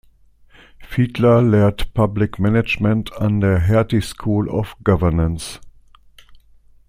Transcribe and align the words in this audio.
Fiedler 0.79 1.43
lehrt 1.43 1.93
Public 1.93 2.39
Management 2.39 3.13
an 3.17 3.39
der 3.39 3.59
Hertie 3.59 4.01
School 4.01 4.49
of 4.49 4.75
Governance. 4.83 5.59